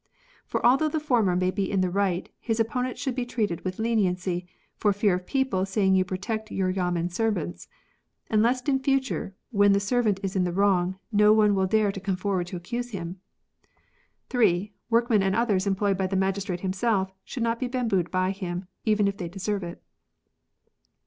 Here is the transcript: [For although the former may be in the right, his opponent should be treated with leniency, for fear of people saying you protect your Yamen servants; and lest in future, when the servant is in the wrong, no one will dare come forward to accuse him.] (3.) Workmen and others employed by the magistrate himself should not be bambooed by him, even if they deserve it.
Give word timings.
[For 0.47 0.65
although 0.65 0.89
the 0.89 0.99
former 0.99 1.35
may 1.35 1.51
be 1.51 1.69
in 1.71 1.81
the 1.81 1.91
right, 1.91 2.27
his 2.39 2.59
opponent 2.59 2.97
should 2.97 3.13
be 3.13 3.23
treated 3.23 3.63
with 3.63 3.77
leniency, 3.77 4.47
for 4.75 4.93
fear 4.93 5.13
of 5.13 5.27
people 5.27 5.63
saying 5.63 5.93
you 5.93 6.03
protect 6.03 6.49
your 6.49 6.71
Yamen 6.73 7.09
servants; 7.11 7.67
and 8.27 8.41
lest 8.41 8.67
in 8.67 8.79
future, 8.79 9.35
when 9.51 9.73
the 9.73 9.79
servant 9.79 10.19
is 10.23 10.35
in 10.35 10.43
the 10.43 10.51
wrong, 10.51 10.97
no 11.11 11.33
one 11.33 11.53
will 11.53 11.67
dare 11.67 11.91
come 11.91 12.15
forward 12.15 12.47
to 12.47 12.55
accuse 12.57 12.89
him.] 12.89 13.19
(3.) 14.31 14.73
Workmen 14.89 15.21
and 15.21 15.35
others 15.35 15.67
employed 15.67 15.99
by 15.99 16.07
the 16.07 16.15
magistrate 16.15 16.61
himself 16.61 17.13
should 17.23 17.43
not 17.43 17.59
be 17.59 17.67
bambooed 17.67 18.09
by 18.09 18.31
him, 18.31 18.65
even 18.83 19.07
if 19.07 19.17
they 19.17 19.29
deserve 19.29 19.63
it. 19.63 19.83